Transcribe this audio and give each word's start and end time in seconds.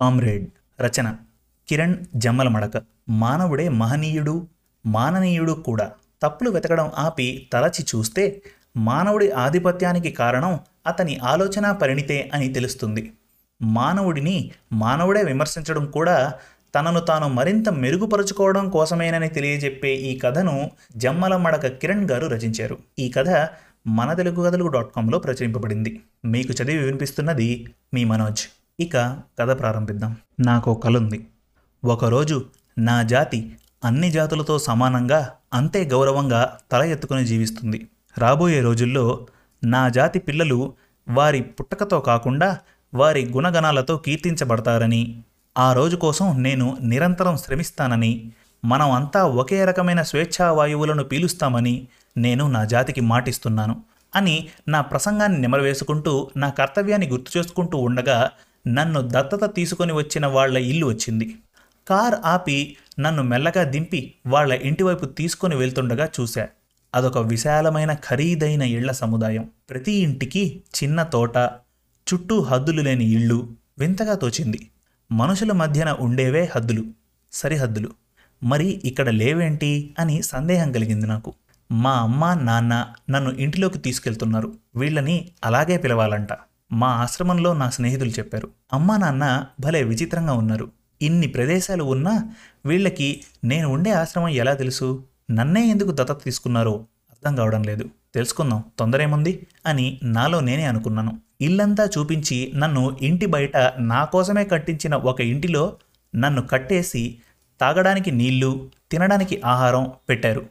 Comrade 0.00 0.46
రచన 0.80 1.16
కిరణ్ 1.68 1.94
జమ్మలమడక. 2.16 2.82
మానవుడే 3.08 3.68
మహనీయుడు 3.68 4.46
మాననీయుడు 4.86 5.52
కూడా. 5.52 5.90
తప్పులు 6.22 6.50
వెతకడం 6.50 6.90
ఆపి 6.98 7.48
తలచి 7.52 7.86
చూస్తే 7.94 8.42
మానవుడి 8.76 9.30
ఆధిపత్యానికి 9.30 10.10
కారణం 10.10 10.60
అతని 10.86 11.16
ఆలోచన 11.16 11.70
పరిణితే 11.72 12.30
అని 12.34 12.48
తెలుస్తుంది. 12.48 13.12
మానవుడిని 13.62 14.50
మానవుడే 14.72 15.22
విమర్శించడం 15.22 15.86
కూడా 15.86 16.34
తనను 16.74 17.00
తాను 17.00 17.28
మరింత 17.28 17.68
మెరుగుపరుచుకోవడం 17.68 18.70
కోసమేనని 18.70 19.28
తెలియజెప్పే 19.28 19.94
ఈ 19.94 20.18
కథను 20.18 20.70
జమ్మల 20.96 21.36
మడక 21.36 21.66
కిరణ్ 21.66 22.10
గారు 22.10 22.26
రచించారు. 22.26 22.78
ఈ 22.98 23.10
కథ 23.10 23.48
మన 23.86 24.12
తెలుగు 24.12 24.44
కథలు 24.44 24.66
డాట్ 24.66 24.92
కామ్లో 24.96 25.18
ప్రచురింపబడింది. 25.18 26.00
మీకు 26.24 26.52
చదివి 26.52 26.84
వినిపిస్తున్నది 26.84 27.66
మీ 27.94 28.04
మనోజ్. 28.04 28.65
ఇక 28.78 28.96
కథ 29.38 29.60
ప్రారంభిద్దాం. 29.60 30.16
నాకు 30.40 30.74
కలుంది. 30.74 31.18
ఒకరోజు 31.84 32.36
నా 32.78 33.02
జాతి 33.02 33.38
అన్ని 33.84 34.10
జాతులతో 34.10 34.58
సమానంగా 34.58 35.20
అంతే 35.52 35.84
గౌరవంగా 35.84 36.40
తల 36.72 36.82
ఎత్తుకుని 36.84 37.24
జీవిస్తుంది. 37.26 37.78
రాబోయే 38.18 38.60
రోజుల్లో 38.60 39.04
నా 39.64 39.88
జాతి 39.88 40.18
పిల్లలు 40.18 40.58
వారి 41.08 41.40
పుట్టకతో 41.42 42.00
కాకుండా 42.00 42.58
వారి 42.94 43.32
గుణగణాలతో 43.32 43.96
కీర్తించబడతారని 43.96 45.22
ఆ 45.56 45.72
రోజు 45.72 45.96
కోసం 45.96 46.42
నేను 46.42 46.76
నిరంతరం 46.80 47.36
శ్రమిస్తానని 47.36 48.12
మనం 48.64 48.90
అంతా 48.90 49.24
ఒకే 49.24 49.64
రకమైన 49.64 50.02
స్వేచ్ఛా 50.02 50.52
వాయువులను 50.52 51.04
పీలుస్తామని 51.04 51.74
నేను 52.16 52.50
నా 52.50 52.64
జాతికి 52.64 53.00
మాటిస్తున్నాను 53.00 53.76
అని 54.14 54.36
నా 54.68 54.80
ప్రసంగాన్ని 54.80 55.38
నెమరవేసుకుంటూ 55.38 56.30
నా 56.36 56.48
కర్తవ్యాన్ని 56.48 57.08
గుర్తు 57.08 57.38
చేసుకుంటూ 57.38 57.78
ఉండగా 57.78 58.18
నన్ను 58.66 59.00
దత్తత 59.02 59.54
తీసుకొని 59.54 59.92
వచ్చిన 59.92 60.26
వాళ్ళ 60.26 60.58
ఇల్లు 60.58 60.86
వచ్చింది. 60.86 61.34
కార్ 61.88 62.14
ఆపి 62.24 62.76
నన్ను 63.00 63.22
మెల్లగా 63.22 63.62
దింపి 63.62 64.14
వాళ్ళ 64.26 64.52
ఇంటివైపు 64.52 65.04
తీసుకొని 65.04 65.56
వెళ్తుండగా 65.56 66.08
చూశా. 66.20 66.48
అదొక 66.94 67.18
విశాలమైన 67.18 67.94
ఖరీదైన 67.94 68.62
ఇళ్ళ 68.62 68.90
సముదాయం. 68.90 69.50
ప్రతి 69.70 69.92
ఇంటికి 69.92 70.62
చిన్న 70.82 71.02
తోట 71.02 71.36
చుట్టూ 72.14 72.42
హద్దులు 72.42 72.82
లేని 72.82 73.04
ఇళ్ళు 73.04 73.48
వింతగా 73.78 74.14
తోచింది. 74.14 74.70
మనుషుల 75.12 75.52
మధ్యన 75.52 75.90
ఉండేవే 75.90 76.48
హద్దులు. 76.54 76.84
సరిహద్దులు. 77.32 77.88
మరి 78.42 78.82
ఇక్కడ 78.84 79.08
లేవేంటి 79.08 79.94
అని 79.98 80.22
సందేహం 80.22 80.72
కలిగింది 80.72 81.06
నాకు. 81.06 81.34
మా 81.72 81.92
అమ్మ 81.92 82.34
నాన్న 82.34 82.86
నన్ను 83.10 83.30
ఇంటిలోకి 83.30 83.78
తీసుకెళ్తున్నారు. 83.78 84.54
వీళ్ళని 84.76 85.30
అలాగే 85.44 85.78
పిలవాలంట. 85.78 86.28
మా 86.72 86.88
ఆశ్రమంలో 86.88 87.54
నా 87.54 87.70
స్నేహితులు 87.70 88.10
చెప్పారు. 88.10 88.50
అమ్మా 88.72 88.96
నాన్న 88.96 89.46
భలే 89.60 89.82
విచిత్రంగా 89.82 90.32
ఉన్నారు. 90.32 90.70
ఇన్ని 91.02 91.26
ప్రదేశాలు 91.26 91.84
ఉన్నా 91.84 92.34
వీళ్ళకి 92.66 93.24
నేను 93.44 93.68
ఉండే 93.68 93.90
ఆశ్రమం 93.90 94.28
ఎలా 94.28 94.54
తెలుసు? 94.54 95.04
నన్నే 95.30 95.66
ఎందుకు 95.66 95.90
దత్తత 95.90 96.24
తీసుకున్నారో 96.24 96.72
అర్థం 97.10 97.36
కావడం 97.36 97.62
లేదు. 97.62 97.88
తెలుసుకుందాం 98.14 98.64
తొందరేముంది? 98.78 99.46
అని 99.66 100.00
నాలో 100.02 100.40
నేనే 100.40 100.64
అనుకున్నాను. 100.64 101.20
ఇల్లంతా 101.40 101.88
చూపించి 101.98 102.52
నన్ను 102.54 102.96
ఇంటి 103.02 103.26
బయట 103.26 103.56
నా 103.78 104.04
కోసమే 104.04 104.44
కట్టించిన 104.44 104.94
ఒక 104.94 105.20
ఇంటిలో 105.20 105.76
నన్ను 106.16 106.42
కట్టేసి 106.42 107.18
తాగడానికి 107.60 108.10
నీళ్ళు 108.10 108.70
తినడానికి 108.90 109.42
ఆహారం 109.44 109.92
పెట్టారు. 110.08 110.46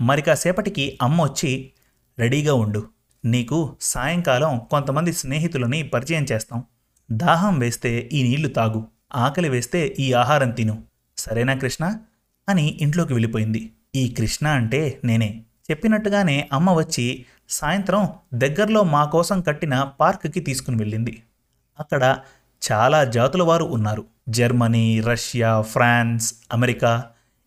మరి 0.00 0.22
కాసేపటికి 0.22 0.98
అమ్మ 1.02 1.22
వచ్చి 1.22 1.70
రెడీగా 2.18 2.54
ఉండు. 2.54 2.86
నీకు 3.30 3.76
సాయంకాలం 3.80 4.60
కొంతమంది 4.70 5.12
స్నేహితులని 5.12 5.82
పరిచయం 5.82 6.26
చేస్తాం. 6.32 6.64
దాహం 7.12 7.58
వేస్తే 7.58 8.10
ఈ 8.12 8.22
నీళ్ళు 8.22 8.48
తాగు. 8.48 8.86
ఆకలి 9.16 9.48
వేస్తే 9.48 9.96
ఈ 9.98 10.12
ఆహారం 10.12 10.50
తిను. 10.50 10.84
సరేనా 11.18 11.54
కృష్ణ? 11.54 11.98
అని 12.48 12.78
ఇంట్లోకి 12.80 13.12
వెళ్ళిపోయింది. 13.12 13.72
ఈ 13.94 14.08
కృష్ణ 14.08 14.46
అంటే 14.46 15.00
నేనే. 15.04 15.42
చెప్పినట్టుగానే 15.70 16.48
అమ్మ 16.52 16.72
వచ్చి 16.72 17.24
సాయంత్రం 17.48 18.08
దగ్గరలో 18.34 18.82
మా 18.82 19.04
కోసం 19.04 19.40
కట్టిన 19.40 19.90
పార్క్కి 20.00 20.40
తీసుకుని 20.40 20.76
వెళ్ళింది. 20.76 21.22
అక్కడ 21.80 22.18
చాలా 22.72 23.04
జాతుల 23.04 23.42
వారు 23.42 23.64
ఉన్నారు. 23.64 24.04
Germany 24.28 25.00
Russia 25.00 25.60
France 25.60 26.34
America. 26.52 27.04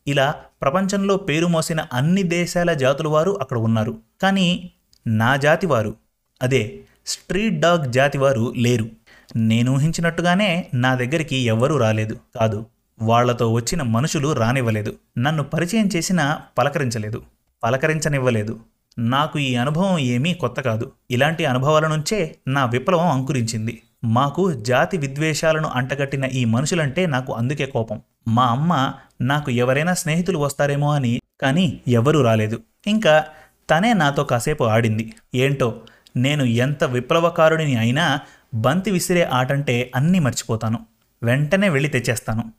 ఇలా 0.08 0.36
ప్రపంచంలో 0.62 1.18
పేరు 1.18 1.46
మోసిన 1.46 1.86
అన్ని 1.94 2.24
దేశాల 2.24 2.74
జాతుల 2.74 3.08
వారు 3.08 3.31
అక్కడ 3.41 3.58
ఉన్నారు. 3.58 3.97
కానీ 4.22 4.72
నా 5.08 5.36
జాతివారు. 5.36 5.96
అదే 6.42 6.80
స్ట్రీట్ 7.06 7.60
డాగ్ 7.60 7.94
జాతివారు 7.94 8.54
లేరు. 8.58 8.90
నేను 9.36 9.74
ఊహించినట్టుగానే 9.74 10.68
నా 10.74 10.96
దగ్గరికి 10.96 11.36
ఎవ్వరూ 11.36 11.78
రాలేదు. 11.78 12.20
కాదు 12.40 12.66
వాళ్ళతో 13.02 13.54
వచ్చిన 13.54 13.82
మనుషులు 13.82 14.34
రానివ్వలేదు. 14.34 14.96
నన్ను 15.18 15.44
పరిచయం 15.44 15.90
చేసినా 15.96 16.42
పలకరించలేదు. 16.58 17.24
పలకరించనివ్వలేదు. 17.64 18.60
నాకు 19.00 19.40
ఈ 19.40 19.56
అనుభవం 19.56 20.00
ఏమీ 20.00 20.34
కొత్త 20.34 20.62
కాదు. 20.62 20.92
ఇలాంటి 21.12 21.46
అనుభవాల 21.46 21.88
నుంచే 21.88 22.36
నా 22.48 22.66
విప్లవం 22.66 23.08
అంకురించింది. 23.08 23.82
మాకు 24.04 24.54
జాతి 24.54 24.98
విద్వేషాలను 24.98 25.68
అంటగట్టిన 25.68 26.24
ఈ 26.24 26.46
మనుషులంటే 26.46 27.06
నాకు 27.06 27.34
అందుకే 27.34 27.66
కోపం. 27.66 28.02
మా 28.28 28.46
అమ్మ 28.46 28.94
నాకు 29.22 29.52
ఎవరైనా 29.52 29.94
స్నేహితులు 29.94 30.38
వస్తారేమో 30.38 30.94
అని 30.94 31.22
కానీ 31.42 31.82
ఎవరూ 31.88 32.22
రాలేదు. 32.22 32.62
ఇంకా 32.88 33.26
తనే 33.70 33.94
నాతో 33.94 34.24
కాసేపు 34.24 34.64
ఆడింది. 34.64 35.14
ఏంటో? 35.36 35.82
నేను 36.16 36.44
ఎంత 36.44 36.84
విప్లవకారుడిని 36.84 37.76
అయినా 37.76 38.20
బంతి 38.54 38.92
విసిరే 38.92 39.24
ఆటంటే 39.24 39.92
అన్నీ 39.96 40.20
మర్చిపోతాను. 40.20 40.80
వెంటనే 41.24 41.70
వెళ్ళి 41.70 41.90
తెచ్చేస్తాను. 41.90 42.52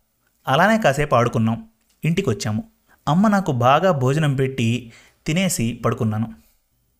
అలానే 0.48 0.78
కాసేపు 0.78 1.14
ఆడుకున్నాం. 1.14 1.68
ఇంటికొచ్చాము. 2.04 2.64
అమ్మ 3.08 3.28
నాకు 3.28 3.52
బాగా 3.52 3.92
భోజనం 3.92 4.36
పెట్టి 4.36 4.92
తినేసి 5.26 5.82
పడుకున్నాను. 5.84 6.34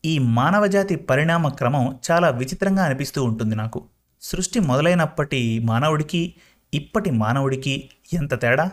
ఈ 0.05 0.19
మానవజాతి 0.19 0.97
పరిణామ 0.97 1.49
క్రమం 1.49 1.99
చాలా 2.11 2.29
విచిత్రంగా 2.29 2.85
అనిపిస్తూ 2.85 3.25
ఉంటుంది 3.25 3.57
నాకు. 3.57 3.85
సృష్టి 4.23 4.61
మొదలైనప్పటి 4.61 5.59
మానవుడికి 5.59 6.35
ఇప్పటి 6.75 7.11
మానవుడికి 7.11 7.91
ఎంత 8.13 8.41
తేడా? 8.41 8.71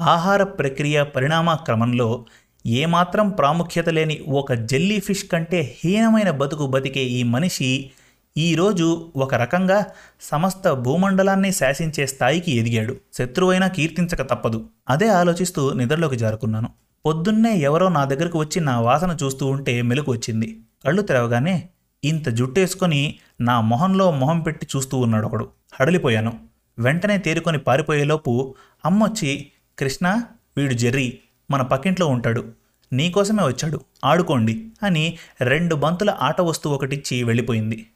ఆహార 0.00 0.42
ప్రక్రియ 0.42 1.02
పరిణామ 1.02 1.54
క్రమంలో 1.54 2.24
ఏమాత్రం 2.66 3.30
ప్రాముఖ్యత 3.30 3.88
లేని 3.88 4.24
ఒక 4.28 4.52
జెల్లీ 4.52 5.00
ఫిష్ 5.00 5.24
కంటే 5.24 5.76
హీనమైన 5.84 6.30
బతుకు 6.30 6.66
బతికే 6.66 7.04
ఈ 7.04 7.22
మనిషి 7.22 7.90
ఈరోజు 8.38 9.12
ఒక 9.16 9.34
రకంగా 9.34 9.86
సమస్త 10.20 10.70
భూమండలాన్ని 10.70 11.52
శాసించే 11.52 12.06
స్థాయికి 12.06 12.52
ఎదిగాడు. 12.52 12.96
శత్రువైనా 13.12 13.68
కీర్తించక 13.68 14.22
తప్పదు. 14.22 14.64
అదే 14.90 15.08
ఆలోచిస్తూ 15.08 15.72
నిద్రలోకి 15.72 16.16
జారుకున్నాను. 16.16 16.68
పొద్దున్నే 17.06 17.56
ఎవరో 17.56 17.88
నా 17.88 18.04
దగ్గరకు 18.04 18.38
వచ్చి 18.38 18.60
నా 18.60 18.80
వాసన 18.80 19.16
చూస్తూ 19.22 19.46
ఉంటే 19.46 19.82
మెలకు 19.82 20.12
వచ్చింది. 20.12 20.60
కళ్ళు 20.84 21.02
తెరవగానే 21.02 21.68
ఇంత 22.04 22.28
జుట్టేసుకొని 22.28 23.14
నా 23.40 23.60
మొహంలో 23.60 24.10
మొహం 24.10 24.40
పెట్టి 24.40 24.66
చూస్తూ 24.76 24.98
ఉన్నాడు 24.98 25.26
ఒకడు. 25.26 25.48
హడలిపోయాను. 25.80 26.32
వెంటనే 26.78 27.18
తేరుకొని 27.18 27.58
పారిపోయేలోపు 27.58 28.54
అమ్మొచ్చి 28.84 29.46
కృష్ణ 29.78 30.22
వీడు 30.56 30.74
జెర్రీ. 30.74 31.18
మన 31.52 31.62
పక్కింట్లో 31.62 32.06
ఉంటాడు. 32.06 32.44
నీకోసమే 32.92 33.42
వచ్చాడు. 33.46 33.80
ఆడుకోండి 34.04 34.68
అని 34.82 35.18
రెండు 35.40 35.74
బంతుల 35.74 36.16
ఆట 36.20 36.40
వస్తువు 36.40 36.74
ఒకటిచ్చి 36.74 37.22
వెళ్ళిపోయింది. 37.22 37.86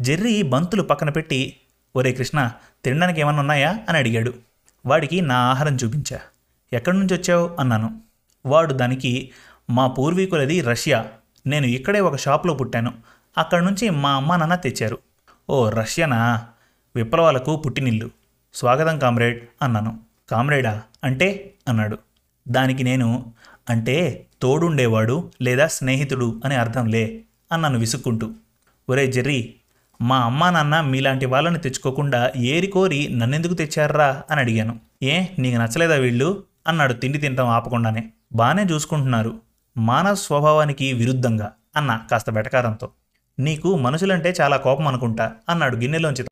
జెర్రీ 0.00 0.42
బంతులు 0.42 0.82
పక్కన 0.82 1.10
పెట్టి 1.10 1.56
ఒరే 1.96 2.12
కృష్ణ 2.12 2.50
తినడానికి 2.84 3.20
ఏమన్నా 3.20 3.40
ఉన్నాయా? 3.40 3.78
అని 3.88 3.98
అడిగాడు. 3.98 4.34
వాడికి 4.86 5.20
నా 5.20 5.36
ఆహారం 5.36 5.76
చూపించా. 5.76 6.20
ఎక్కడి 6.72 6.98
నుంచి 6.98 7.16
వచ్చావు? 7.16 7.56
అన్నాను. 7.60 8.00
వాడు 8.46 8.72
దానికి 8.72 9.30
మా 9.70 9.86
పూర్వీకులది 9.86 10.60
రష్యా. 10.60 11.06
నేను 11.46 11.66
ఇక్కడే 11.66 12.00
ఒక 12.00 12.16
షాప్లో 12.16 12.54
పుట్టాను. 12.54 12.92
అక్కడి 13.38 13.64
నుంచి 13.64 13.90
మా 13.90 14.10
అమ్మ 14.10 14.36
నాన్న 14.36 14.54
తెచ్చారు. 14.54 14.98
ఓ 15.50 15.70
రష్యానా? 15.70 16.46
విప్లవాలకు 16.96 17.56
పుట్టినిల్లు. 17.56 18.10
స్వాగతం 18.54 18.98
కామ్రేడ్ 18.98 19.46
అన్నాను. 19.62 20.00
కామ్రేడా? 20.30 20.82
అంటే? 21.04 21.54
అన్నాడు. 21.68 21.98
దానికి 22.50 22.84
నేను 22.84 23.32
అంటే 23.70 24.26
తోడుండేవాడు 24.42 25.30
లేదా 25.42 25.66
స్నేహితుడు 25.66 26.40
అని 26.44 26.54
అర్థంలే 26.54 27.20
అన్నాను 27.52 27.78
విసుక్కుంటూ. 27.78 28.30
ఒరే 28.88 29.12
జెర్రీ 29.12 29.54
మా 30.00 30.18
అమ్మా 30.18 30.50
నాన్న 30.50 30.80
మీలాంటి 30.80 31.26
వాళ్ళని 31.26 31.58
తెచ్చుకోకుండా 31.58 32.32
ఏరి 32.36 32.66
కోరి 32.66 33.08
నన్నెందుకు 33.08 33.54
తెచ్చారా 33.54 34.22
అని 34.30 34.40
అడిగాను. 34.40 34.78
ఏ 35.02 35.24
నీకు 35.38 35.56
నచ్చలేదా 35.56 35.94
వీళ్ళు? 35.94 36.42
అన్నాడు 36.66 36.92
తిండి 36.92 37.18
తింటాం 37.18 37.48
ఆపకుండానే. 37.48 38.10
బాగానే 38.32 38.62
చూసుకుంటున్నారు. 38.62 39.40
మానవ 39.76 40.14
స్వభావానికి 40.14 40.92
విరుద్ధంగా 40.92 41.52
అన్న 41.76 42.00
కాస్త 42.10 42.30
వెటకారంతో. 42.30 42.88
నీకు 43.38 43.76
మనుషులంటే 43.76 44.34
చాలా 44.40 44.56
కోపం 44.56 44.88
అనుకుంటా 44.88 45.32
అన్నాడు 45.48 45.76
గిన్నెలోంచి. 45.76 46.24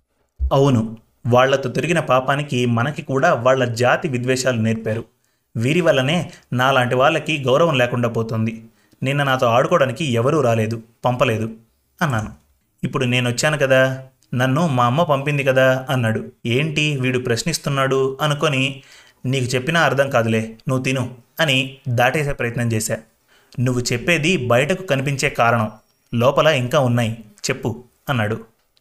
అవును 0.53 0.97
వాళ్ళతో 1.26 1.69
తిరిగిన 1.69 2.00
పాపానికి 2.00 2.67
మనకి 2.67 3.03
కూడా 3.03 3.35
వాళ్ళ 3.35 3.65
జాతి 3.65 4.09
విద్వేషాలు 4.09 4.61
నేర్పారు. 4.61 5.05
వీరి 5.62 5.81
వల్లనే 5.81 6.16
నాలాంటి 6.52 6.94
వాళ్ళకి 6.94 7.34
గౌరవం 7.49 7.75
లేకుండా 7.78 8.08
పోతుంది. 8.08 8.52
నిన్న 9.02 9.22
నాతో 9.22 9.46
ఆడుకోవడానికి 9.46 10.05
ఎవరూ 10.20 10.38
రాలేదు 10.40 10.76
పంపలేదు 11.05 11.49
అన్నాను. 11.99 12.31
ఇప్పుడు 12.82 13.05
నేను 13.05 13.26
వచ్చాను 13.31 13.58
కదా 13.58 13.81
నన్ను 14.34 14.62
మా 14.69 14.84
అమ్మ 14.87 15.02
పంపింది 15.02 15.43
కదా 15.44 15.87
అన్నాడు. 15.90 16.20
ఏంటి 16.46 16.84
వీడు 16.96 17.19
ప్రశ్నిస్తున్నాడు 17.19 18.19
అనుకొని 18.20 18.62
నీకు 19.26 19.46
చెప్పినా 19.55 19.81
అర్థం 19.81 20.08
కాదులే 20.10 20.43
నువ్వు 20.69 20.82
తిను 20.84 21.05
అని 21.40 21.56
దాటేసే 21.99 22.32
ప్రయత్నం 22.32 22.69
చేశా. 22.72 22.96
నువ్వు 23.60 23.81
చెప్పేది 23.93 24.32
బయటకు 24.52 24.82
కనిపించే 24.82 25.28
కారణం 25.40 25.69
లోపల 26.12 26.49
ఇంకా 26.62 26.78
ఉన్నాయి 26.88 27.12
చెప్పు 27.46 27.70
అన్నాడు. 28.08 28.37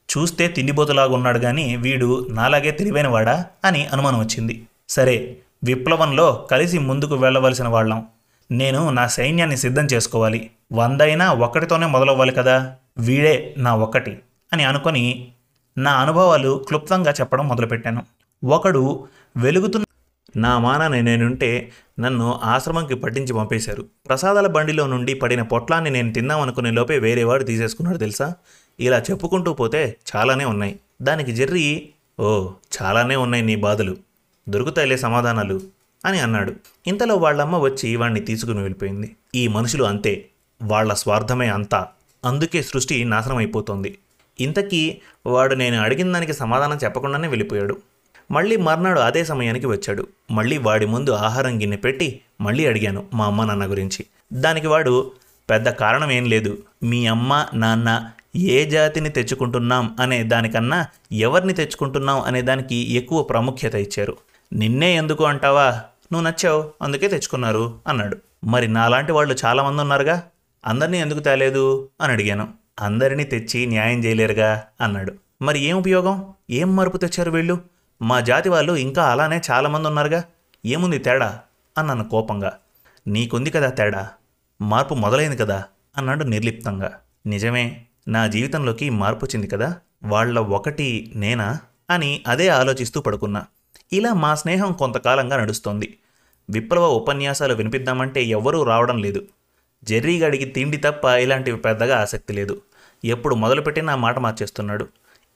చూస్తే 0.09 0.44
తిండిబోతులాగా 0.47 1.13
ఉన్నాడు 1.13 1.39
కానీ 1.39 1.65
వీడు 1.75 2.09
నాలాగే 2.29 2.71
తెలివైనవాడా 2.71 3.35
అని 3.65 3.81
అనుమానం 3.94 4.19
వచ్చింది. 4.19 4.56
సరే 4.89 5.15
విప్లవంలో 5.63 6.48
కలిసి 6.51 6.80
ముందుకు 6.80 7.15
వెళ్ళవలసిన 7.15 7.68
వాళ్ళం. 7.68 8.06
నేను 8.51 8.89
నా 8.89 9.07
సైన్యాన్ని 9.07 9.57
సిద్ధం 9.57 9.86
చేసుకోవాలి. 9.86 10.51
వందైనా 10.74 11.33
ఒక్కటితోనే 11.33 11.88
మొదలవ్వాలి 11.88 12.31
కదా. 12.31 12.75
వీడే 12.98 13.56
నా 13.57 13.75
ఒక్కటి 13.75 14.19
అని 14.54 14.63
అనుకొని 14.63 15.27
నా 15.77 15.92
అనుభవాలు 15.92 16.65
క్లుప్తంగా 16.68 17.12
చెప్పడం 17.12 17.48
మొదలుపెట్టాను. 17.48 18.04
ఒకడు 18.45 19.07
వెలుగుతున్న 19.38 19.86
నా 20.36 20.59
మానాన 20.59 21.00
నేనుంటే 21.00 21.71
నన్ను 22.00 22.39
ఆశ్రమంకి 22.44 22.95
పట్టించి 22.95 23.33
పంపేశారు. 23.33 23.86
ప్రసాదాల 24.07 24.48
బండిలో 24.48 24.88
నుండి 24.88 25.13
పడిన 25.13 25.42
పొట్లాన్ని 25.42 25.89
నేను 25.89 26.13
తిందామనుకునే 26.13 26.71
లోపే 26.71 27.00
వేరేవాడు 27.00 27.44
తీసేసుకున్నాడు 27.44 27.98
తెలుసా? 27.98 28.33
ఇలా 28.80 29.00
చెప్పుకుంటూ 29.00 29.53
పోతే 29.53 29.98
చాలానే 30.15 30.45
ఉన్నాయి. 30.45 30.80
దానికి 31.01 31.31
జెర్రీ 31.31 31.89
ఓ 32.19 32.50
చాలానే 32.81 33.15
ఉన్నాయి 33.15 33.44
నీ 33.44 33.56
బాధలు. 33.56 33.98
దొరుకుతాయిలే 34.50 34.98
సమాధానాలు 34.98 35.62
అని 36.06 36.20
అన్నాడు. 36.20 36.54
ఇంతలో 36.88 37.16
వాళ్ళమ్మ 37.16 37.58
వచ్చి 37.58 37.96
వాణ్ణి 37.96 38.20
తీసుకుని 38.20 38.58
వెళ్ళిపోయింది. 38.58 39.16
ఈ 39.36 39.48
మనుషులు 39.48 39.84
అంతే 39.84 40.26
వాళ్ళ 40.62 40.94
స్వార్థమే 40.94 41.48
అంతా. 41.48 41.88
అందుకే 42.26 42.62
సృష్టి 42.62 43.04
నాశనం 43.04 43.38
అయిపోతుంది 43.38 43.98
ఇంతకీ 44.40 44.98
వాడు 45.26 45.56
నేను 45.56 45.82
అడిగిన 45.82 46.14
దానికి 46.14 46.34
సమాధానం 46.34 46.80
చెప్పకుండానే 46.84 47.28
వెళ్ళిపోయాడు. 47.28 47.78
మళ్ళీ 48.32 48.58
మర్నాడు 48.58 49.00
అదే 49.00 49.26
సమయానికి 49.26 49.66
వచ్చాడు. 49.66 50.08
మళ్ళీ 50.32 50.58
వాడి 50.58 50.86
ముందు 50.86 51.12
ఆహారం 51.12 51.62
గిన్నె 51.62 51.78
పెట్టి 51.78 52.20
మళ్ళీ 52.42 52.66
అడిగాను 52.66 53.06
మా 53.14 53.26
అమ్మ 53.26 53.44
నాన్న 53.44 53.66
గురించి. 53.66 54.06
దానికి 54.34 54.68
వాడు 54.68 55.12
పెద్ద 55.50 55.70
కారణం 55.70 56.12
ఏం 56.12 56.26
లేదు. 56.26 56.58
మీ 56.84 57.08
అమ్మ 57.08 57.46
నాన్న 57.54 58.10
ఏ 58.36 58.70
జాతిని 58.70 59.10
తెచ్చుకుంటున్నాం 59.10 59.96
అనే 60.00 60.24
దానికన్నా 60.24 60.86
ఎవరిని 61.12 61.54
తెచ్చుకుంటున్నాం 61.54 62.22
అనే 62.22 62.42
దానికి 62.42 62.92
ఎక్కువ 62.94 63.24
ప్రాముఖ్యత 63.24 63.76
ఇచ్చారు. 63.76 64.18
నిన్నే 64.54 64.96
ఎందుకు 64.96 65.26
అంటావా? 65.26 65.70
నువ్వు 66.14 66.22
నచ్చావు 66.22 66.70
అందుకే 66.82 67.08
తెచ్చుకున్నారు 67.08 67.80
అన్నాడు. 67.88 68.18
మరి 68.44 68.68
నాలాంటి 68.68 69.12
వాళ్ళు 69.12 69.36
చాలామంది 69.46 69.82
ఉన్నారుగా? 69.82 70.24
అందరినీ 70.66 71.00
ఎందుకు 71.00 71.20
తేలేదు? 71.20 71.90
అని 72.02 72.14
అడిగాను. 72.14 72.54
అందరినీ 72.80 73.24
తెచ్చి 73.24 73.66
న్యాయం 73.66 74.06
చేయలేరుగా? 74.06 74.64
అన్నాడు. 74.82 75.14
మరి 75.42 75.60
ఏం 75.60 75.78
ఉపయోగం? 75.78 76.34
ఏం 76.50 76.76
మార్పు 76.76 76.98
తెచ్చారు 76.98 77.32
వీళ్ళు? 77.32 77.60
మా 78.02 78.20
జాతి 78.20 78.50
వాళ్ళు 78.50 78.74
ఇంకా 78.74 79.12
అలానే 79.12 79.42
చాలామంది 79.52 79.88
ఉన్నారుగా? 79.88 80.24
ఏముంది 80.66 80.98
తేడా? 80.98 81.40
అన్నాను 81.78 82.10
కోపంగా. 82.10 82.58
నీకుంది 83.08 83.50
కదా 83.50 83.70
తేడా? 83.70 84.10
మార్పు 84.62 84.96
మొదలైంది 84.96 85.38
కదా? 85.38 85.64
అన్నాడు 85.98 86.24
నిర్లిప్తంగా. 86.24 87.00
నిజమే 87.26 87.82
నా 88.08 88.28
జీవితంలోకి 88.28 88.90
మార్పు 88.90 89.26
వచ్చింది 89.26 89.48
కదా? 89.48 89.76
వాళ్ళ 90.04 90.40
ఒకటి 90.40 91.12
నేనా? 91.16 91.60
అని 91.90 92.24
అదే 92.28 92.48
ఆలోచిస్తూ 92.48 93.02
పడుకున్నా. 93.02 93.46
ఇలా 93.94 94.13
మా 94.13 94.36
స్నేహం 94.36 94.74
కొంతకాలంగా 94.74 95.38
నడుస్తోంది. 95.38 95.98
విప్లవ 96.50 96.88
ఉపన్యాసాలు 96.88 97.54
వినిపిద్దామంటే 97.54 98.24
ఎవ్వరూ 98.24 98.63
రావడం 98.63 98.98
లేదు. 98.98 99.24
జెర్రీ 99.84 100.19
గడికి 100.19 100.45
తిండి 100.45 100.78
తప్ప 100.78 101.06
ఇలాంటివి 101.06 101.57
పెద్దగా 101.57 102.01
ఆసక్తి 102.01 102.34
లేదు. 102.34 102.62
ఎప్పుడు 103.06 103.36
మొదలుపెట్టినా 103.36 103.95
మాట 103.95 104.19
మార్చేస్తున్నాడు. 104.19 104.88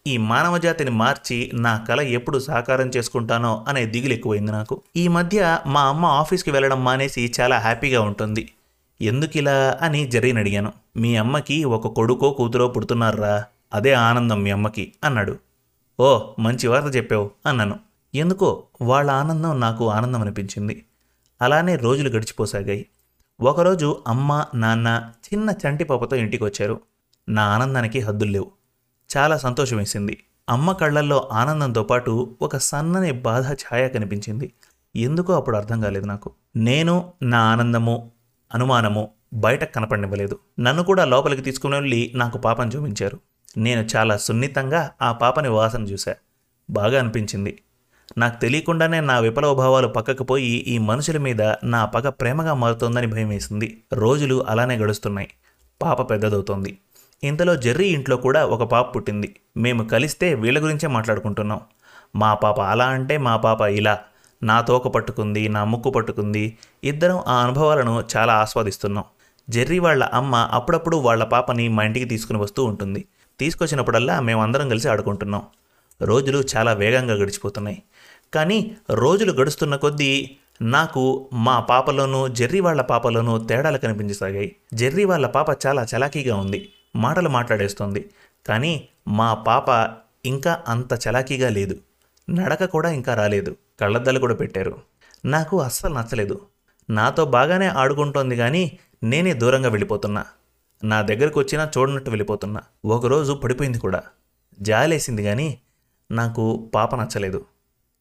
ఈ 0.08 0.18
మానవ 0.18 0.58
జాతిని 0.58 0.92
మార్చి 0.92 1.52
నా 1.54 1.86
కళ 1.90 2.02
ఎప్పుడు 2.02 2.40
సాకారం 2.40 2.88
చేసుకుంటానో 2.98 3.66
అనే 3.68 3.86
దిగులు 3.86 4.14
ఎక్కువైంది 4.14 4.52
నాకు. 4.52 4.82
ఈ 4.96 5.08
మధ్య 5.08 5.60
మా 5.68 5.82
అమ్మ 5.82 6.06
ఆఫీస్కి 6.06 6.52
వెళ్ళడం 6.52 6.84
మానేసి 6.84 7.34
చాలా 7.40 7.58
హ్యాపీగా 7.58 8.02
ఉంటుంది. 8.02 8.52
ఎందుకిలా 9.02 9.80
అని 9.82 10.08
జెర్రీని 10.08 10.40
అడిగాను. 10.40 10.74
మీ 10.98 11.16
అమ్మకి 11.16 11.64
ఒక 11.64 11.88
కొడుకో 11.88 12.32
కూతురో 12.32 12.68
పుడుతున్నారా? 12.68 13.46
అదే 13.74 13.94
ఆనందం 13.94 14.44
మీ 14.44 14.52
అమ్మకి 14.52 14.94
అన్నాడు. 15.04 15.38
ఓ 16.00 16.34
మంచి 16.40 16.68
వార్త 16.68 16.96
చెప్పావు 16.96 17.32
అన్నాను. 17.46 17.91
ఎందుకో 18.16 18.64
వాళ్ళ 18.82 19.12
ఆనందం 19.12 19.60
నాకు 19.60 19.90
ఆనందం 19.90 20.22
అనిపించింది 20.22 20.86
అలానే 21.42 21.76
రోజులు 21.76 22.10
గడిచిపోసాగాయి. 22.10 22.86
ఒకరోజు 23.42 24.04
అమ్మ 24.08 24.46
నాన్న 24.56 25.12
చిన్న 25.16 25.50
చంటి 25.52 25.84
పాపతో 25.84 26.16
ఇంటికి 26.16 26.44
వచ్చారు 26.44 26.82
నా 27.30 27.44
ఆనందానికి 27.44 28.00
హద్దులు 28.00 28.32
లేవు. 28.32 28.52
చాలా 29.18 29.38
సంతోషం 29.38 29.78
వేసింది 29.78 30.24
అమ్మ 30.50 30.72
కళ్ళల్లో 30.72 31.30
ఆనందంతో 31.32 31.84
పాటు 31.84 32.38
ఒక 32.42 32.58
సన్నని 32.58 33.12
బాధ 33.12 33.54
ఛాయ 33.54 33.88
కనిపించింది. 33.88 34.54
ఎందుకో 34.96 35.34
అప్పుడు 35.34 35.58
అర్థం 35.58 35.82
కాలేదు 35.82 36.06
నాకు. 36.06 36.32
నేను 36.56 37.14
నా 37.22 37.40
ఆనందము 37.40 38.12
అనుమానము 38.54 39.10
బయట 39.34 39.64
కనపడనివ్వలేదు. 39.64 40.40
నన్ను 40.60 40.84
కూడా 40.84 41.06
లోపలికి 41.06 41.42
తీసుకుని 41.42 41.76
వెళ్ళి 41.76 42.12
నాకు 42.16 42.38
పాపను 42.38 42.70
చూపించారు. 42.70 43.20
నేను 43.58 43.88
చాలా 43.96 44.18
సున్నితంగా 44.18 44.92
ఆ 45.02 45.12
పాపని 45.12 45.50
వాసన 45.50 45.84
చూశా. 45.84 46.16
బాగా 46.70 47.00
అనిపించింది. 47.00 47.62
నాకు 48.18 48.42
తెలియకుండానే 48.42 49.00
నా 49.00 49.20
విప్లవభావాలు 49.20 49.88
పక్కకు 49.88 50.24
పోయి 50.24 50.46
ఈ 50.46 50.78
మనుషుల 50.78 51.18
మీద 51.18 51.42
నా 51.64 51.86
పగ 51.86 52.10
ప్రేమగా 52.10 52.54
మారుతోందని 52.54 53.08
భయం 53.08 53.30
వేసింది. 53.30 53.84
రోజులు 53.94 54.46
అలానే 54.50 54.78
గడుస్తున్నాయి. 54.78 55.30
పాప 55.82 56.12
పెద్దదవుతోంది. 56.12 56.78
ఇంతలో 57.24 57.56
జెర్రీ 57.56 57.88
ఇంట్లో 57.88 58.18
కూడా 58.18 58.46
ఒక 58.46 58.64
పాప 58.64 58.96
పుట్టింది. 58.96 59.36
మేము 59.58 59.84
కలిస్తే 59.84 60.34
వీళ్ళ 60.34 60.64
గురించే 60.64 60.88
మాట్లాడుకుంటున్నాం. 60.88 61.62
మా 62.16 62.34
పాప 62.34 62.62
అలా 62.62 62.86
అంటే 62.86 63.18
మా 63.18 63.38
పాప 63.38 63.62
ఇలా. 63.62 64.00
నా 64.44 64.62
తోక 64.62 64.88
పట్టుకుంది 64.88 65.50
నా 65.50 65.64
ముక్కు 65.64 65.90
పట్టుకుంది. 65.90 66.58
ఇద్దరం 66.84 67.24
ఆ 67.28 67.34
అనుభవాలను 67.44 68.04
చాలా 68.18 68.34
ఆస్వాదిస్తున్నాం. 68.34 69.04
జెర్రీ 69.50 69.80
వాళ్ళ 69.80 70.04
అమ్మ 70.04 70.36
అప్పుడప్పుడు 70.36 70.98
వాళ్ళ 70.98 71.24
పాపని 71.24 71.68
మా 71.68 71.84
ఇంటికి 71.84 72.06
తీసుకుని 72.06 72.40
వస్తూ 72.40 72.64
ఉంటుంది. 72.64 73.06
తీసుకొచ్చినప్పుడల్లా 73.40 74.20
మేమందరం 74.20 74.70
కలిసి 74.70 74.90
ఆడుకుంటున్నాం. 74.90 75.42
రోజులు 76.02 76.44
చాలా 76.56 76.74
వేగంగా 76.74 77.14
గడిచిపోతున్నాయి. 77.14 77.84
కానీ 78.34 78.78
రోజులు 78.92 79.32
గడుస్తున్న 79.32 79.76
కొద్దీ 79.76 80.38
నాకు 80.62 81.30
మా 81.34 81.60
పాపలోనూ 81.60 82.28
జెర్రీ 82.28 82.60
వాళ్ళ 82.60 82.82
పాపలోనూ 82.82 83.38
తేడాలు 83.38 83.78
కనిపించసాగాయి. 83.78 84.56
జెర్రీ 84.74 85.04
వాళ్ళ 85.04 85.28
పాప 85.28 85.68
చాలా 85.68 85.86
చలాకీగా 85.96 86.36
ఉంది. 86.36 86.70
మాటలు 86.96 87.30
మాట్లాడేస్తోంది. 87.30 88.10
కానీ 88.48 88.88
మా 89.08 89.34
పాప 89.34 89.90
ఇంకా 90.26 90.64
అంత 90.68 90.94
చలాకీగా 90.94 91.50
లేదు. 91.50 91.80
నడక 92.30 92.66
కూడా 92.66 92.90
ఇంకా 92.90 93.14
రాలేదు. 93.14 93.56
కళ్ళద్దాలు 93.82 94.20
కూడా 94.20 94.36
పెట్టారు. 94.36 94.80
నాకు 95.26 95.62
అస్సలు 95.62 95.94
నచ్చలేదు. 95.94 96.42
నాతో 96.90 97.26
బాగానే 97.26 97.68
ఆడుకుంటోంది 97.68 98.36
కానీ 98.36 98.78
నేనే 99.04 99.34
దూరంగా 99.34 99.70
వెళ్ళిపోతున్నా. 99.70 100.26
నా 100.84 101.02
దగ్గరకు 101.02 101.40
వచ్చినా 101.40 101.70
చూడనట్టు 101.78 102.10
వెళ్ళిపోతున్నా. 102.10 102.62
ఒకరోజు 102.86 103.34
పడిపోయింది 103.34 103.80
కూడా. 103.80 104.04
జాలేసింది 104.62 105.24
కానీ 105.24 105.60
నాకు 106.12 106.72
పాప 106.76 106.96
నచ్చలేదు. 106.96 107.46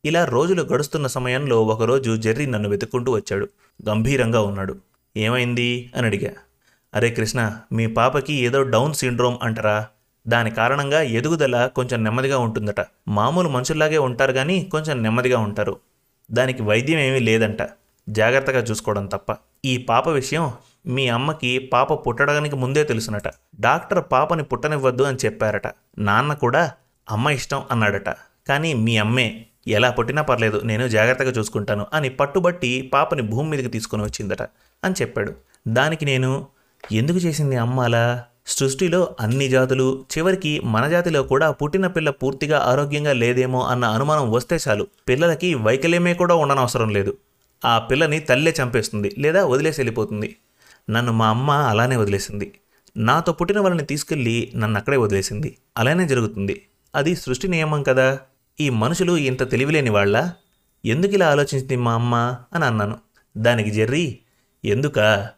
ఇలా 0.05 0.25
రోజులు 0.25 0.63
గడుస్తున్న 0.63 1.07
సమయంలో 1.07 1.67
ఒకరోజు 1.67 2.17
జెర్రీ 2.17 2.47
నన్ను 2.47 2.69
వెతుక్కుంటూ 2.69 3.13
వచ్చాడు. 3.13 3.49
గంభీరంగా 3.89 4.41
ఉన్నాడు. 4.41 4.77
ఏమైంది? 5.17 5.93
అని 5.97 6.07
అడిగా. 6.07 6.31
అరే 6.95 7.11
కృష్ణ 7.11 7.57
మీ 7.73 7.87
పాపకి 7.87 8.35
ఏదో 8.35 8.63
డౌన్ 8.63 8.95
సిండ్రోమ్ 8.95 9.39
అంటారా. 9.43 9.87
దాని 10.29 10.51
కారణంగా 10.51 11.03
ఎదుగుదల 11.03 11.67
కొంచెం 11.67 12.05
నెమ్మదిగా 12.05 12.39
ఉంటుందట. 12.39 12.87
మామూలు 13.09 13.49
మనుషుల్లాగే 13.49 13.99
ఉంటారు 13.99 14.33
కానీ 14.33 14.65
కొంచెం 14.65 15.03
నెమ్మదిగా 15.03 15.39
ఉంటారు. 15.39 15.79
దానికి 16.31 16.63
వైద్యం 16.63 16.99
ఏమీ 16.99 17.19
లేదంట. 17.19 17.59
జాగ్రత్తగా 18.09 18.61
చూసుకోవడం 18.61 19.07
తప్ప. 19.07 19.37
ఈ 19.65 19.77
పాప 19.77 20.09
విషయం 20.09 20.53
మీ 20.87 21.09
అమ్మకి 21.09 21.59
పాప 21.59 22.07
పుట్టడానికి 22.07 22.57
ముందే 22.57 22.85
తెలుసునట. 22.85 23.23
డాక్టర్ 23.61 24.05
పాపని 24.13 24.43
పుట్టనివ్వద్దు 24.43 25.03
అని 25.03 25.19
చెప్పారట. 25.25 25.67
నాన్న 25.99 26.35
కూడా 26.35 26.73
అమ్మ 27.11 27.31
ఇష్టం 27.31 27.63
అన్నాడట. 27.71 28.09
కానీ 28.49 28.75
మీ 28.75 28.97
అమ్మే 28.97 29.47
ఎలా 29.69 29.91
పుట్టినా 29.91 30.23
పర్లేదు 30.23 30.61
నేను 30.65 30.89
జాగ్రత్తగా 30.89 31.31
చూసుకుంటాను 31.31 31.87
అని 31.93 32.09
పట్టుబట్టి 32.09 32.91
పాపని 32.93 33.23
భూమి 33.23 33.51
మీదకి 33.51 33.69
తీసుకొని 33.69 34.03
వచ్చిందట 34.03 34.43
అని 34.85 34.95
చెప్పాడు. 35.01 35.33
దానికి 35.69 36.05
నేను 36.05 36.47
ఎందుకు 36.93 37.19
చేసింది 37.19 37.57
అమ్మ 37.57 37.81
అలా 37.81 38.25
సృష్టిలో 38.47 39.17
అన్ని 39.21 39.49
జాతులు 39.49 40.05
చివరికి 40.19 40.61
మన 40.61 40.89
జాతిలో 40.89 41.23
కూడా 41.23 41.51
పుట్టిన 41.51 41.87
పిల్ల 41.87 42.11
పూర్తిగా 42.11 42.59
ఆరోగ్యంగా 42.59 43.13
లేదేమో 43.13 43.63
అన్న 43.63 43.85
అనుమానం 43.85 44.31
వస్తే 44.31 44.59
చాలు. 44.69 44.87
పిల్లలకి 45.09 45.55
వైకల్యమే 45.55 46.15
కూడా 46.15 46.35
ఉండనవసరం 46.35 46.89
లేదు. 46.89 47.17
ఆ 47.65 47.79
పిల్లని 47.79 48.21
తల్లే 48.21 48.55
చంపేస్తుంది 48.63 49.15
లేదా 49.19 49.47
వదిలేసి 49.47 49.81
వెళ్ళిపోతుంది. 49.81 50.37
నన్ను 50.91 51.13
మా 51.13 51.29
అమ్మ 51.29 51.51
అలానే 51.51 51.97
వదిలేసింది. 51.97 52.53
నాతో 52.97 53.33
పుట్టిన 53.33 53.61
వాళ్ళని 53.61 53.85
తీసుకెళ్ళి 53.85 54.53
నన్ను 54.57 54.79
అక్కడే 54.79 54.97
వదిలేసింది. 54.97 55.57
అలానే 55.79 56.09
జరుగుతుంది. 56.09 56.67
అది 56.95 57.17
సృష్టి 57.17 57.49
నియమం 57.49 57.83
కదా. 57.83 58.19
ఈ 58.61 58.71
మనుషులు 58.71 59.17
ఇంత 59.17 59.51
తెలివిలేని 59.51 59.91
వాళ్ళ? 59.91 60.31
ఎందుకు 60.85 61.13
ఇలా 61.13 61.31
ఆలోచించింది 61.31 61.77
మా 61.77 61.93
అమ్మ 61.93 62.37
అని 62.53 62.65
అన్నాను. 62.65 62.99
దానికి 63.37 63.71
జెర్రీ 63.71 64.19
ఎందుక? 64.65 65.29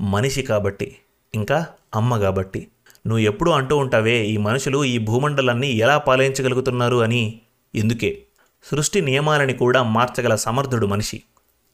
మనిషి 0.00 0.42
కాబట్టి 0.42 0.96
ఇంకా 1.34 1.66
అమ్మ 1.94 2.18
కాబట్టి. 2.18 2.68
నువ్వు 3.06 3.18
ఎప్పుడూ 3.18 3.52
అంటూ 3.52 3.76
ఉంటావే 3.76 4.24
ఈ 4.24 4.36
మనుషులు 4.36 4.84
ఈ 4.84 4.98
భూమండలాన్ని 4.98 5.76
ఎలా 5.76 5.98
పాలించగలుగుతున్నారు 5.98 6.96
అని. 6.96 7.40
ఎందుకే? 7.74 8.22
సృష్టి 8.64 9.00
నియమాలని 9.00 9.52
కూడా 9.52 9.82
మార్చగల 9.82 10.34
సమర్థుడు 10.34 10.86
మనిషి. 10.86 11.22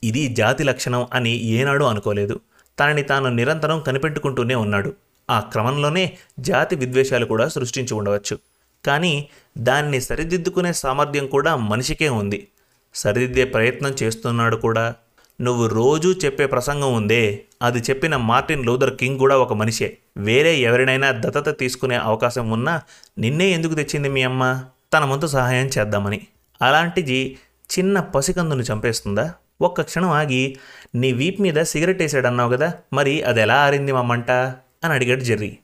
ఇది 0.04 0.28
జాతి 0.28 0.64
లక్షణం 0.64 1.06
అని 1.12 1.30
ఏనాడూ 1.30 1.84
అనుకోలేదు. 1.84 2.40
తనని 2.80 3.02
తాను 3.02 3.28
నిరంతరం 3.28 3.80
కనిపెట్టుకుంటూనే 3.80 4.54
ఉన్నాడు. 4.54 4.94
ఆ 5.30 5.40
క్రమంలోనే 5.40 6.18
జాతి 6.40 6.76
విద్వేషాలు 6.76 7.24
కూడా 7.24 7.48
సృష్టించి 7.48 7.94
ఉండవచ్చు. 7.94 8.38
కానీ 8.86 9.28
దాన్ని 9.58 10.00
సరిదిద్దుకునే 10.00 10.72
సామర్థ్యం 10.72 11.26
కూడా 11.26 11.56
మనిషికే 11.56 12.08
ఉంది. 12.08 12.48
సరిదిద్దే 12.94 13.44
ప్రయత్నం 13.44 13.94
చేస్తున్నాడు 14.02 14.56
కూడా. 14.56 14.94
నువ్వు 15.40 15.66
రోజూ 15.66 16.12
చెప్పే 16.12 16.46
ప్రసంగం 16.46 16.94
ఉందే. 16.94 17.44
అది 17.62 17.78
చెప్పిన 17.78 18.16
మార్టిన్ 18.16 18.66
లూథర్ 18.66 18.96
కింగ్ 18.96 19.18
కూడా 19.18 19.38
ఒక 19.38 19.52
మనిషే. 19.52 19.98
వేరే 20.16 20.56
ఎవరినైనా 20.56 21.10
దత్తత 21.10 21.58
తీసుకునే 21.58 21.96
అవకాశం 21.96 22.50
ఉన్నా 22.50 22.82
నిన్నే 23.18 23.46
ఎందుకు 23.46 23.74
తెచ్చింది 23.74 24.08
మీ 24.08 24.22
అమ్మ? 24.22 24.62
తన 24.92 25.04
వంతు 25.04 25.26
సహాయం 25.26 25.66
చేద్దామని. 25.66 26.26
అలాంటిది 26.62 27.38
చిన్న 27.78 28.00
పసికందును 28.00 28.62
చంపేస్తుందా? 28.62 29.34
ఒక్క 29.60 29.82
క్షణం 29.82 30.10
ఆగి 30.10 30.56
నీ 30.94 31.12
వీప్ 31.12 31.40
మీద 31.40 31.62
సిగరెట్ 31.62 32.02
వేసాడన్నావు 32.02 32.56
కదా 32.56 32.74
మరి 32.92 33.22
అది 33.22 33.40
ఎలా 33.40 33.54
ఆరింది 33.54 33.92
మమ్మంట 33.92 34.30
అని 34.30 34.92
అడిగాడు 34.92 35.20
జెర్రీ. 35.20 35.58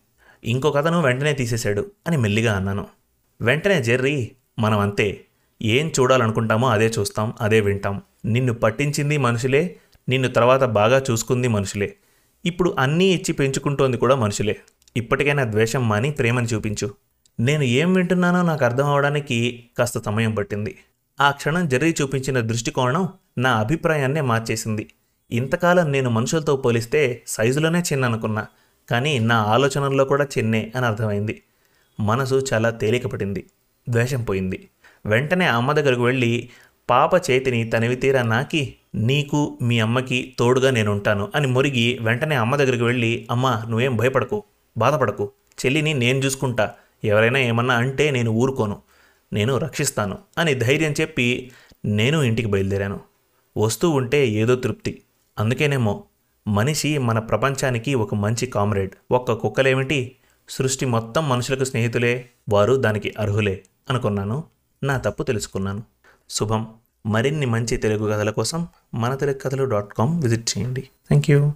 ఇంకొక 0.45 0.77
అతను 0.77 1.03
వెంటనే 1.03 1.33
తీసేశాడు 1.33 1.91
అని 2.07 2.17
మెల్లిగా 2.17 2.57
అన్నాను. 2.57 2.87
వెంటనే 3.45 3.83
జెర్రీ 3.83 4.17
మనం 4.59 4.79
అంతే 4.79 5.25
ఏం 5.63 5.87
చూడాలనుకుంటామో 6.01 6.67
అదే 6.69 6.87
చూస్తాం 6.99 7.29
అదే 7.41 7.61
వింటాం. 7.61 8.03
నిన్ను 8.25 8.53
పట్టించింది 8.55 9.19
మనుషులే 9.19 9.63
నిన్ను 10.09 10.29
తర్వాత 10.29 10.65
బాగా 10.79 11.03
చూసుకుంది 11.11 11.49
మనుషులే. 11.49 11.89
ఇప్పుడు 12.45 12.71
అన్నీ 12.79 13.05
ఇచ్చి 13.05 13.33
పెంచుకుంటోంది 13.33 13.97
కూడా 13.97 14.15
మనుషులే. 14.15 14.57
ఇప్పటికైనా 14.97 15.45
ద్వేషం 15.45 15.89
మాని 15.89 16.11
ప్రేమని 16.11 16.47
చూపించు. 16.47 16.89
నేను 17.41 17.63
ఏం 17.63 17.95
వింటున్నానో 17.95 18.43
నాకు 18.43 18.65
అర్థం 18.65 18.87
అవడానికి 18.87 19.39
కాస్త 19.79 19.99
సమయం 19.99 20.33
పట్టింది. 20.35 20.73
ఆ 21.21 21.31
క్షణం 21.31 21.69
జర్రీ 21.69 21.95
చూపించిన 22.03 22.41
దృష్టికోణం 22.41 23.09
నా 23.39 23.51
అభిప్రాయాన్నే 23.61 24.21
మార్చేసింది. 24.21 24.85
ఇంతకాలం 25.33 25.93
నేను 25.93 26.11
మనుషులతో 26.11 26.57
పోలిస్తే 26.57 27.23
సైజులోనే 27.27 27.81
చిన్న 27.81 28.05
అనుకున్నా 28.05 28.47
కానీ 28.91 29.19
నా 29.19 29.39
ఆలోచనల్లో 29.55 30.05
కూడా 30.05 30.25
చిన్నే 30.25 30.73
అని 30.77 30.87
అర్థమైంది. 30.87 31.43
మనసు 32.01 32.43
చాలా 32.53 32.71
తేలికపడింది 32.71 33.47
ద్వేషం 33.89 34.25
పోయింది. 34.25 34.69
వెంటనే 35.07 35.47
అమ్మ 35.47 35.73
దగ్గరకు 35.73 36.05
వెళ్ళి 36.05 36.49
పాప 36.91 37.31
చేతిని 37.31 37.71
తనివి 37.71 37.97
తీరా 37.97 38.23
నాకి 38.23 38.75
నీకు 38.95 39.59
మీ 39.63 39.81
అమ్మకి 39.81 40.35
తోడుగా 40.39 40.71
నేనుంటాను 40.71 41.33
అని 41.35 41.47
మురిగి 41.47 41.99
వెంటనే 42.01 42.35
అమ్మ 42.35 42.57
దగ్గరికి 42.57 42.85
వెళ్ళి 42.85 43.27
అమ్మ 43.31 43.63
నువ్వేం 43.69 43.97
భయపడకు 43.97 44.43
బాధపడకు 44.79 45.31
చెల్లిని 45.67 45.95
నేను 45.95 46.19
చూసుకుంటా 46.19 46.71
ఎవరైనా 47.05 47.39
ఏమన్నా 47.39 47.75
అంటే 47.75 48.11
నేను 48.11 48.31
ఊరుకోను 48.31 48.77
నేను 49.33 49.59
రక్షిస్తాను 49.59 50.19
అని 50.39 50.55
ధైర్యం 50.55 50.95
చెప్పి 51.01 51.51
నేను 51.85 52.23
ఇంటికి 52.23 52.49
బయలుదేరాను. 52.49 53.01
వస్తూ 53.57 53.91
ఉంటే 53.91 54.29
ఏదో 54.29 54.55
తృప్తి. 54.57 55.03
అందుకేనేమో 55.39 56.05
మనిషి 56.49 56.99
మన 56.99 57.19
ప్రపంచానికి 57.19 57.95
ఒక 57.95 58.15
మంచి 58.15 58.47
కామ్రేడ్ 58.47 58.91
ఒక్క 59.11 59.33
కుక్కలేమిటి? 59.33 60.17
సృష్టి 60.49 60.87
మొత్తం 60.87 61.29
మనుషులకు 61.29 61.65
స్నేహితులే 61.65 62.31
వారు 62.53 62.75
దానికి 62.75 63.15
అర్హులే 63.19 63.65
అనుకున్నాను. 63.91 64.45
నా 64.83 64.97
తప్పు 64.97 65.23
తెలుసుకున్నాను. 65.23 65.83
శుభం. 66.31 66.75
మరిన్ని 67.07 67.47
మంచి 67.47 67.77
తెలుగు 67.77 68.13
కథల 68.13 68.31
కోసం 68.31 68.69
మన 68.95 69.15
తెలుగు 69.15 69.39
కథలు 69.39 69.65
డాట్ 69.65 69.95
కామ్ 69.95 70.23
విజిట్ 70.23 70.59
చేయండి. 70.59 70.81
Thank 70.81 71.31
you 71.31 71.53